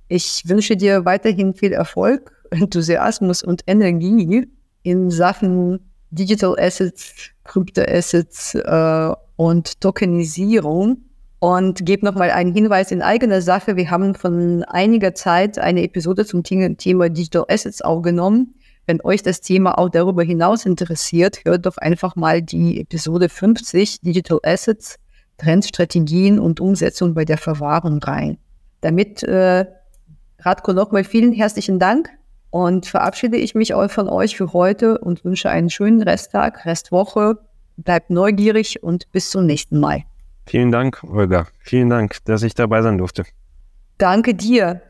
[0.07, 4.47] Ich wünsche dir weiterhin viel Erfolg, Enthusiasmus und Energie
[4.83, 5.79] in Sachen
[6.11, 11.05] Digital Assets, Crypto Assets äh, und Tokenisierung.
[11.39, 13.77] Und gebe nochmal einen Hinweis in eigener Sache.
[13.77, 18.53] Wir haben von einiger Zeit eine Episode zum Thema Digital Assets aufgenommen.
[18.89, 24.01] Wenn euch das Thema auch darüber hinaus interessiert, hört doch einfach mal die Episode 50
[24.01, 24.95] Digital Assets,
[25.37, 28.39] Trendstrategien und Umsetzung bei der Verwahrung rein.
[28.81, 29.67] Damit, äh,
[30.39, 32.09] Radko, nochmal vielen herzlichen Dank
[32.49, 37.37] und verabschiede ich mich auch von euch für heute und wünsche einen schönen Resttag, Restwoche.
[37.77, 40.01] Bleibt neugierig und bis zum nächsten Mal.
[40.47, 41.45] Vielen Dank, Olga.
[41.59, 43.23] Vielen Dank, dass ich dabei sein durfte.
[43.99, 44.81] Danke dir.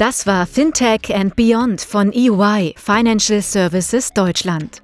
[0.00, 4.80] Das war Fintech and Beyond von EY Financial Services Deutschland.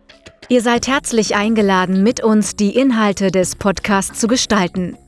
[0.51, 4.99] Ihr seid herzlich eingeladen, mit uns die Inhalte des Podcasts zu gestalten.